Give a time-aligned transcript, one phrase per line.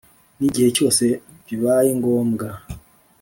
[0.37, 1.03] n igihe cyose
[1.47, 2.47] bibaye ngombwa